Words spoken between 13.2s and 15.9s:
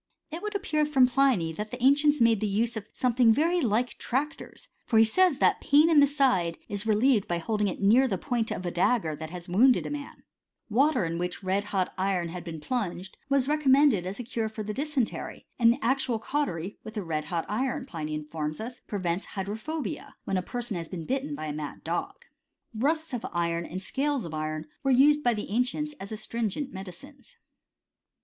was i^ecom inended as a cure for the dysentery; and the